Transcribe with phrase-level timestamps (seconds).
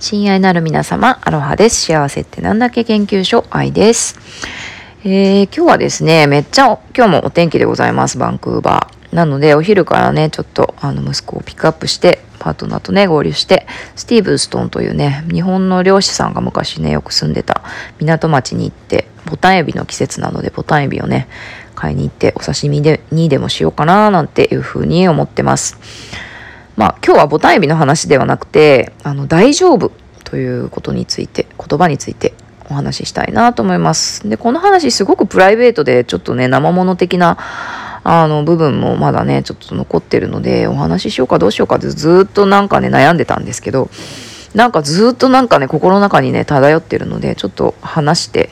[0.00, 1.86] 親愛なる皆様、アロハです。
[1.86, 2.84] 幸せってなんだっけ？
[2.84, 4.18] 研究所、愛です。
[5.04, 9.14] えー、今日はですね、めっちゃ今日もお天気でございます、バンクーバー。
[9.14, 17.62] なので、お昼からね、ちょっとあの息子をピックアップして、パートナーとね、合流して、スティーブストンというね、日本の漁師さんが昔ね、よく住んでた
[18.00, 21.28] 港町に行って、ボタンエビの季節なので、ボタンエビをね、
[21.76, 25.78] 買いに行って、お刺身でにでもしようかな、なんていうふうに思ってます。
[26.76, 29.92] まあ、今日はボタンエビの話ではなくて、あの、大丈夫
[30.24, 32.34] ということについて、言葉について
[32.68, 34.28] お話ししたいなと思います。
[34.28, 37.38] で、この話すごくプライベートでちょっとね、生物的な
[38.02, 43.88] あの部分もまだね、ちょっと残ってるので、お話ししようかどうしようかってずっとなんかね、悩んでたんですけど、
[44.54, 48.50] なんかずっとなんかね、心の中にね、漂ってるので、ちょっと話して、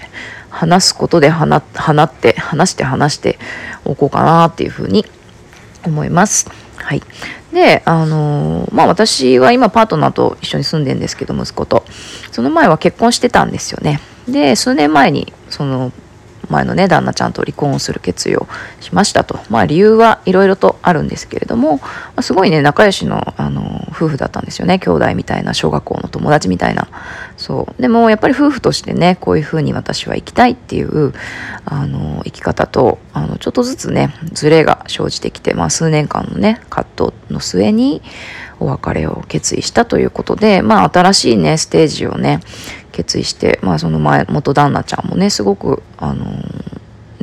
[0.48, 1.62] 話すことで放っ
[2.10, 3.38] て、話して話して
[3.84, 5.06] おこうかなっていうふうに
[5.84, 6.50] 思います。
[6.76, 7.02] はい。
[7.52, 11.84] で、あの、まあ私は今パートナーと一緒に住んでるんですけど、息子と。
[12.30, 14.00] その前は結婚してたんですよね。
[14.26, 15.92] で、数年前に、その、
[16.52, 18.46] 前のね旦那ちゃんと離婚をする決意を
[18.80, 19.40] しましたと。
[19.50, 24.78] まあ理由はいろいろとあるんですけれども、まあ、すごいね仲良しのあの夫婦だったんですよね。
[24.78, 26.88] 兄弟みたいな小学校の友達みたいな。
[27.36, 27.82] そう。
[27.82, 31.12] でもやっぱり夫婦としてねこういうふうに私は生きたいっていう
[31.64, 38.02] あの生き方とあのちょっとずつねズレが生じてきて、まあ、数年間のね葛藤の末に
[38.60, 42.40] お別れを決意したということでまあ新しいねステージをね
[42.92, 46.24] 決意して、まあ、その前元旦那ちゃんもねすごくあの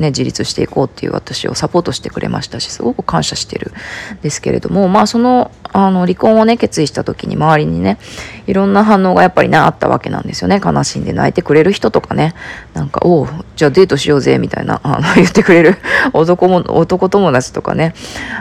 [0.00, 3.72] ね、自立していこうっていう私をサポートしてくれましたしすごく感謝してる
[4.14, 7.98] んですけれどもまあそのあの離婚をね決意した時に周りにね
[8.46, 10.60] いろんな反応がやっぱりねあったわけなんですよね。
[10.64, 12.34] 悲しんで泣いてくれる人とかね。
[12.72, 15.76] なんか「おうじゃあデートしようぜ」みたいな あの言ってくれる
[16.14, 17.94] 男も男友達とかね。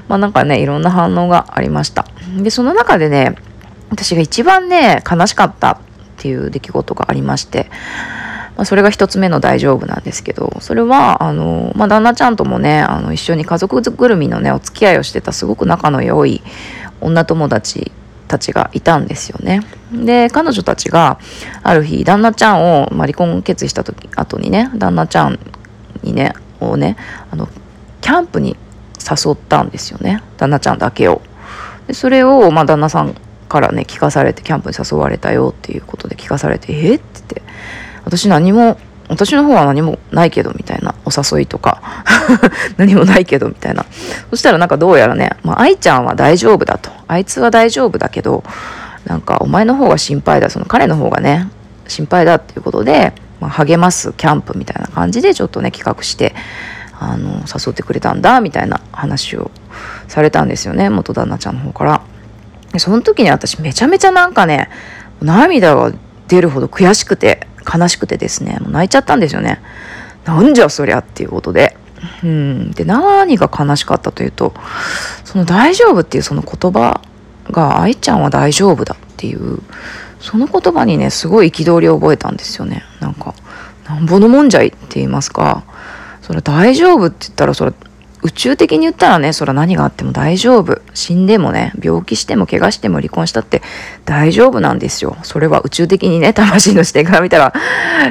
[0.08, 2.06] まあなんかねいろんな反応がありました。
[2.38, 3.36] でその中でね
[3.92, 5.80] 私が一番ね悲しかった
[6.20, 7.70] っていう出来事がありまして、
[8.58, 16.42] まあ、それが一つ目の大丈夫なんですけどそれはあの、まあ、旦那ちゃんともねあの一緒に家族ぐるみのねお付き合いをしてたすごく仲の良い
[17.00, 17.94] 女友達
[18.28, 19.62] たちがいたんですよね。
[19.94, 21.20] で彼女たちが
[21.64, 25.40] ある日旦那ちゃんを、まあ、離婚決意した時後にね旦那ちゃん
[26.04, 26.98] にねをね
[27.32, 27.48] あの
[28.02, 28.58] キャンプに
[29.00, 31.22] 誘ったんですよね旦那ちゃんだけを。
[31.88, 33.16] でそれを、まあ、旦那さん
[33.50, 36.96] からね聞かされてキャンプに誘われたよっていうことで聞かされてえ？
[36.96, 37.42] っって言って
[38.06, 38.78] 私何も
[39.10, 41.82] 私の方は何もないけどみたいなお誘いとか
[42.78, 43.86] 何もないけどみたいな。
[44.30, 46.92] そしたらなんかどうやらね、まあ、愛ちゃんは大丈夫だと。
[47.08, 48.44] あいつは大丈夫だけど
[49.06, 51.50] なんかお前の方が心配だその彼の方がね
[51.88, 56.36] 心配だっていうことで、まあ、励ますキャンプみたいな感じでちょっとね企画して
[57.00, 59.50] あの誘ってくれたんだみたいな話を
[60.08, 62.02] されたんですよね元旦那ちゃんの方から。
[62.78, 64.70] その時に私めちゃめちゃなんかね、
[65.22, 65.92] 涙が
[66.28, 69.62] 出るほど悔しくて、悲しくてですね、もう泣いちゃったんですよね。
[70.26, 71.76] なんじゃそりゃっていうことで。
[72.24, 72.72] うん。
[72.72, 74.54] で、何が悲しかったというと、
[75.26, 77.02] その大丈夫っていうその言葉
[77.52, 79.60] が、愛ちゃんは大丈夫だっていう、
[80.20, 82.84] その言葉にね、すごい憤りを覚えたんですよね。
[83.00, 83.34] なんか、
[83.88, 85.64] なんぼのもんじゃいって言いますか、
[86.22, 87.74] それ大丈夫って言ったら、それ
[88.22, 90.82] 宇宙的に言ったらね、そら何があっても大丈夫。
[90.94, 93.62] 死んでもね、病気しても怪我しても離婚したって
[94.06, 95.16] 大丈夫なんですよ。
[95.24, 97.54] それは宇宙的にね、魂の視点から見たら。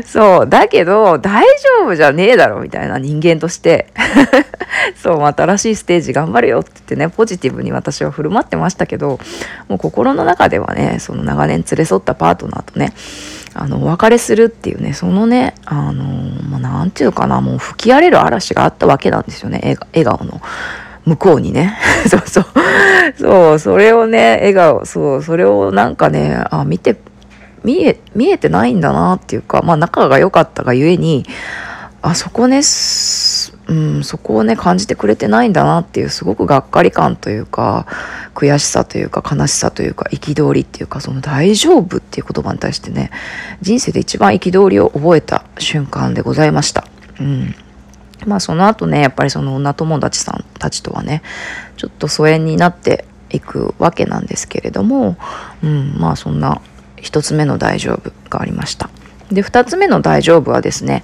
[0.07, 0.49] そう。
[0.49, 3.93] だけど、大丈夫じゃねえだろ、みたいな人間として。
[5.09, 9.19] そう、新しいステージ頑張るよって言ってね、ポジティブに私は振る舞ってましたけど、
[9.67, 12.93] もう心の中ではね、その長年連れ添ったパートナーとね、
[13.55, 16.05] あの、お別れするっていうね、そのね、あの、
[16.51, 20.43] まあ、なんていうかな、もう吹き荒れる嵐があったわけなんですよね、笑顔の。
[21.07, 21.79] 向こうにね。
[22.07, 22.45] そうそう。
[23.19, 26.99] そう、それをね、笑顔、そう、それをなんかね、あ、見て、
[27.65, 31.25] 見え、見えてないんだなっていうか、まあ仲が良かったがゆえに、
[32.03, 32.63] あそこね、
[33.69, 37.87] うん、そこをね感じてくれてないんだなっていうすごくがっかり感というか
[38.35, 43.11] 悔しさというか悲しさというか憤りっていうかその「大丈夫」っていう言葉に対してね
[43.61, 46.87] 人生で一番憤りを覚えた瞬間でございました。
[47.21, 47.55] うん
[48.27, 51.23] まあその後ねやっぱりその女友達さんたちとはね
[51.77, 55.17] ちょっと疎遠になっていくわけなんですけれども、
[55.63, 56.61] うん、まあそんな
[56.97, 58.91] 一つ目の「大丈夫」がありました。
[59.31, 61.03] で、二つ目の大丈夫はですね、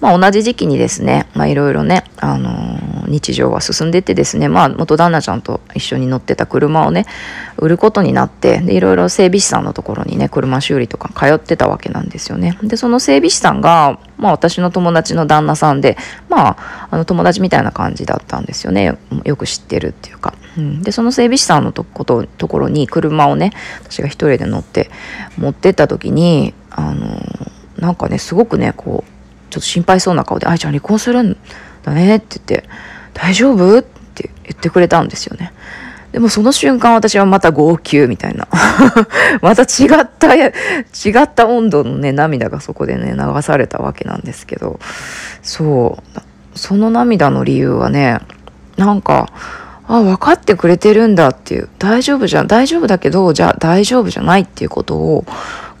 [0.00, 7.06] まあ同じ時期にですね、まあいろいろね、あのー、日常は進んでてですねまあ元旦那ちゃんと一緒に乗ってた車をね
[7.56, 12.58] 売ることになってでいろいろ整備士さんのところにね車修理とか通ってたわけなんですよね。
[12.62, 15.96] でその整備士さんがまあ私の友達の旦那さんで
[16.28, 18.98] まああの友達みたいな感じだったんですよね。
[19.24, 23.52] よく知ってるっていうか、うん、でその整備士さんのとことところに車をね
[23.82, 24.90] 私が一人で乗って
[25.38, 27.20] 持ってった時にあの
[27.78, 29.10] なんかねすごくねこう
[29.50, 31.36] ちょっと心配そうな顔で「愛ちゃん離婚するん
[31.84, 32.68] だね」って言って
[33.14, 35.52] 「大丈夫?」って言ってくれたんですよね。
[36.12, 38.48] でもその瞬間私はまた号泣みたいな
[39.42, 40.50] また違った違っ
[41.34, 44.80] た温度のね涙がそこでね流されたわけなんですけど
[45.42, 48.20] そうその涙の理由はね
[48.78, 49.28] なんか
[49.88, 55.24] あ分かってくれてるんだっていう大丈夫じゃん大丈夫だけどじゃあ大丈夫じゃないっていうことを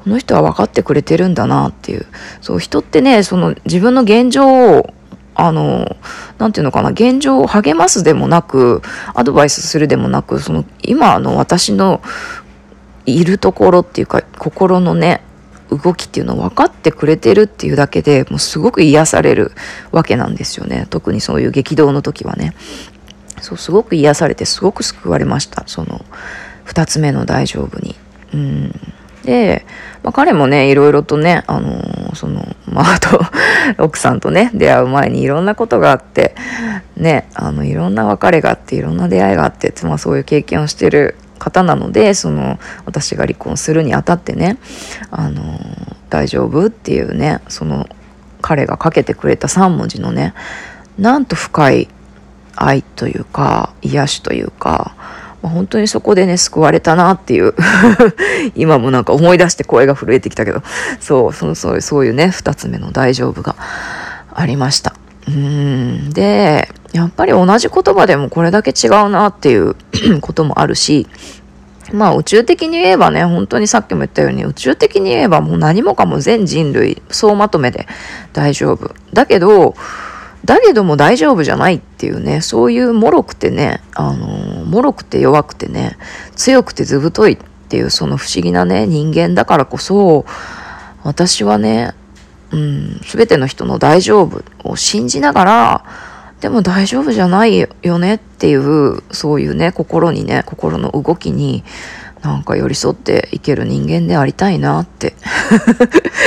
[0.06, 2.06] この人は分かってくれてるんだなっていう。
[2.40, 4.94] そう人ってねその自分の現状を
[5.34, 5.96] あの
[6.38, 8.82] 何て言うのかな現状を励ますでもなく
[9.14, 12.02] アドバイスするでもなくその今の私の
[13.04, 15.22] いるところっていうか心のね
[15.70, 19.50] 動きっていうのを分かってくれてるっていうだけでもうすごく癒される
[19.90, 20.86] わけなんですよね。
[20.88, 22.54] 特にそういう激動の時はね。
[23.40, 25.64] そうすごく癒されてすごく救われました。
[25.66, 26.04] その
[26.66, 27.96] 2つ目の大丈夫に。
[28.32, 28.95] うん。
[29.26, 29.66] で、
[30.02, 33.20] まあ、彼もねいろいろとねあのー、そのまああと
[33.82, 36.34] 奥さんとね出会う前にいろんなことがあって
[36.96, 44.56] ねあのいろんな別れがあっていろんな出会いがあってまあ、そういう経験をしてる方なのでその私が離婚するにあたってね
[45.10, 45.58] 「あのー、
[46.08, 47.86] 大丈夫?」っていうねその
[48.40, 50.34] 彼がかけてくれた3文字のね
[50.98, 51.88] なんと深い
[52.54, 54.94] 愛というか癒しというか、
[55.48, 57.54] 本当にそこでね救われたなっていう
[58.54, 60.62] 今もなんか思い出して声が震えてきたけど
[61.00, 63.56] そうそうそうそういうね2つ目の「大丈夫」が
[64.34, 64.94] ありました。
[65.28, 69.74] うんでやっぱり同じ言葉でもこれだけ違うなっていう
[70.22, 71.08] こともあるし
[71.92, 77.86] まあ宇宙的に言えばね、本当にさっきも言ったように宇宙的に言えばもう何もかも全人類総まとめで
[78.32, 78.94] 大丈夫。
[79.12, 79.74] だけど、
[80.46, 85.98] だけども大丈夫じゃないっていうね、そういう脆くてね、あの、脆くて弱くてね、
[86.36, 87.38] 強くて図太いっ
[87.68, 90.24] ていうその不思議なね、人間だからこそ、
[91.02, 91.94] 私はね、
[92.52, 95.84] うん、全ての人の大丈夫を信じながら、
[96.40, 101.64] でも大丈夫じゃないよねっていう、そういうね、心にね、心の動きに、
[102.22, 105.14] なんか寄り添っていける人間でありたいなって。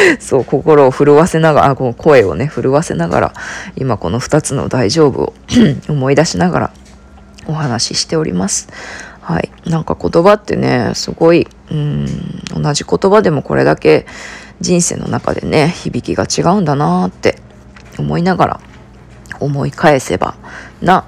[0.20, 3.34] そう心を震わせながらあこの声をね震わせながら
[3.76, 5.34] 今この2つの大丈夫を
[5.88, 6.72] 思い出しながら
[7.48, 8.68] お話ししております。
[9.22, 9.52] はい。
[9.66, 12.06] なんか言葉ってねすごいうん
[12.56, 14.06] 同じ言葉でもこれだけ
[14.62, 17.38] 人生の中でね響きが違うんだなって
[17.98, 18.60] 思いながら
[19.40, 20.36] 思い返せば
[20.82, 21.06] な。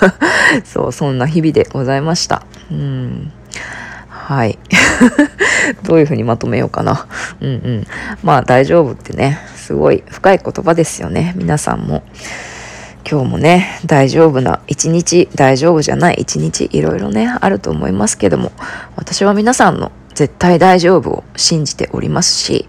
[0.64, 2.42] そうそんな日々でございました。
[2.70, 3.32] うん。
[4.30, 4.60] はい。
[5.82, 7.08] どういうふうにまとめようかな。
[7.40, 7.86] うんうん。
[8.22, 11.32] まあ大丈夫ってね、すごい深い言葉ですよね。
[11.36, 12.04] 皆さんも。
[13.10, 18.52] 今日もね、大丈夫な一日、大丈夫じゃない一日、いろいろね、あると思いますけども、
[18.94, 22.68] 私は皆さんの絶対大丈夫を信じておりますし、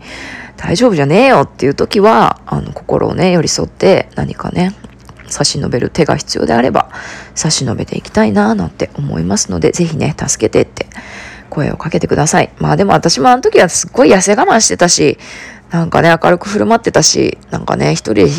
[0.57, 4.73] 大丈夫じゃねえよっていう時は、あの、心をね、寄り添って何かね、
[5.27, 6.89] 差し伸べる手が必要であれば、
[7.35, 10.87] 差し伸べていきたいななんて思いますので、ぜひね、助けてって
[11.51, 12.49] 声をかけてください。
[12.57, 15.19] まあでも私もあの時はすっごい痩せ我慢してたし、
[15.69, 18.33] なんかね、明るく振る舞ってたし、なんかね、一人で、引っ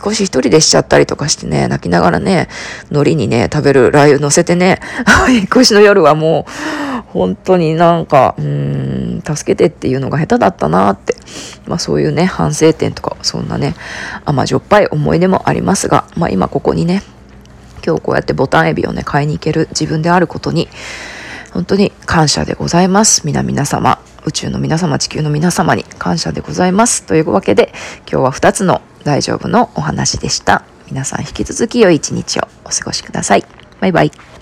[0.00, 2.48] 越し一人でしちゃったりとかしてね、泣きながらね、
[2.90, 4.78] 海苔にね、食べるラー油乗せてね、
[5.28, 11.16] 引っ越しの夜はもう、本当になんか、うん、助けてっていうのが下手だったなって、
[11.66, 13.74] まあそういうね、反省点とか、そんなね、
[14.24, 17.02] 甘じょっぱい思い出もありますが、まあ今ここにね、
[17.84, 20.68] 今日こうやってボタンエビをね、買いに行ける自分であることに、
[21.52, 23.26] 本当に感謝でございます。
[23.26, 27.04] 皆皆様、宇宙の皆様、地球の皆様に感謝でございます。
[27.04, 27.72] というわけで、
[28.10, 30.64] 今日は2つの大丈夫のお話でした。
[30.90, 33.44] 皆さん引き続き良い一日をお過ごしください。
[33.80, 34.37] バイバイ。